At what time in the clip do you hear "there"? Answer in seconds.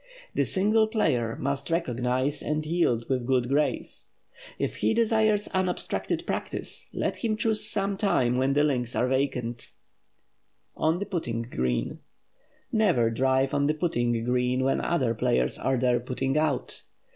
15.77-15.99